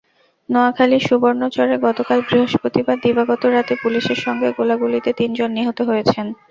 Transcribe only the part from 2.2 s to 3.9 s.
বৃহস্পতিবার দিবাগত রাতে